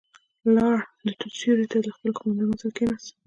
لاړ، 0.55 0.77
د 1.05 1.07
توت 1.19 1.33
سيورې 1.39 1.65
ته 1.71 1.77
له 1.85 1.89
خپلو 1.95 2.15
قوماندانانو 2.17 2.59
سره 2.61 2.71
کېناست. 2.77 3.09